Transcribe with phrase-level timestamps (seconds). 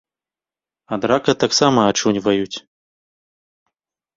[0.95, 2.57] Ад рака таксама ачуньваюць.